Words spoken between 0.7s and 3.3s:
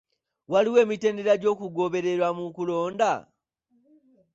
emitendera egy'okugobererwa mu kulonda?